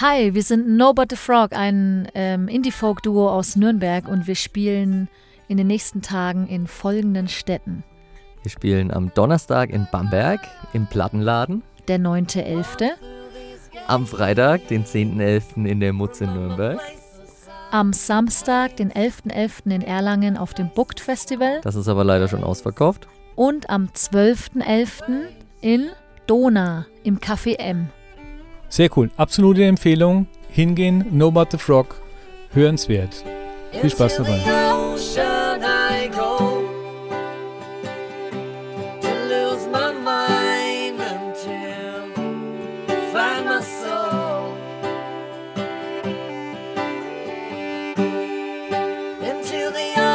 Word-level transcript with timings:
Hi, 0.00 0.32
wir 0.32 0.44
sind 0.44 0.68
No 0.76 0.92
But 0.92 1.10
the 1.10 1.16
Frog, 1.16 1.52
ein 1.52 2.06
ähm, 2.14 2.46
Indie-Folk-Duo 2.46 3.30
aus 3.30 3.56
Nürnberg 3.56 4.06
und 4.06 4.28
wir 4.28 4.36
spielen 4.36 5.08
in 5.48 5.56
den 5.56 5.66
nächsten 5.66 6.02
Tagen 6.02 6.46
in 6.46 6.68
folgenden 6.68 7.26
Städten. 7.26 7.82
Wir 8.44 8.50
spielen 8.52 8.92
am 8.92 9.12
Donnerstag 9.12 9.70
in 9.70 9.88
Bamberg 9.90 10.38
im 10.72 10.86
Plattenladen. 10.86 11.64
Der 11.88 11.98
9.11. 11.98 12.90
Am 13.88 14.06
Freitag, 14.06 14.68
den 14.68 14.84
10.11. 14.84 15.66
in 15.66 15.80
der 15.80 15.92
Mutze 15.92 16.26
Nürnberg. 16.26 16.78
Am 17.72 17.92
Samstag, 17.92 18.76
den 18.76 18.92
11.11. 18.92 19.32
.11. 19.32 19.74
in 19.74 19.82
Erlangen 19.82 20.36
auf 20.36 20.54
dem 20.54 20.70
Booked 20.70 21.00
Festival. 21.00 21.60
Das 21.64 21.74
ist 21.74 21.88
aber 21.88 22.04
leider 22.04 22.28
schon 22.28 22.44
ausverkauft. 22.44 23.08
Und 23.34 23.68
am 23.68 23.86
12.11. 23.86 25.24
in 25.60 25.88
Dona 26.28 26.86
im 27.02 27.18
Café 27.18 27.58
M. 27.58 27.88
Sehr 28.68 28.90
cool. 28.96 29.10
Absolute 29.16 29.64
Empfehlung. 29.64 30.26
Hingehen, 30.50 31.04
No 31.10 31.30
But 31.30 31.50
the 31.52 31.58
Frog. 31.58 31.94
Hörenswert. 32.52 33.24
Viel 33.72 33.90
Spaß 33.90 34.16
dabei. 34.16 34.40
into 49.48 49.70
the 49.70 50.07